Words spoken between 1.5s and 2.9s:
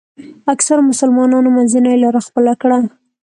منځنۍ لاره خپله کړه.